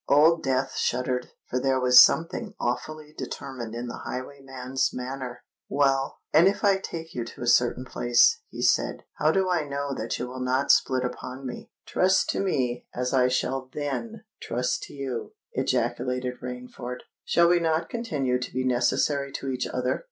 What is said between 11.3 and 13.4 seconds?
me?" "Trust to me as I